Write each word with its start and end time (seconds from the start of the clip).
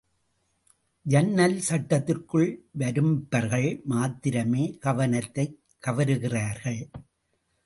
ஜன்னல் 1.01 1.59
சட்டத்திற்குள் 1.59 2.65
வரும்பர்கள் 2.71 3.81
மாத்திரமே 3.83 4.77
கவனத்தைக் 4.81 5.59
கவருகிறார்கள். 5.85 6.89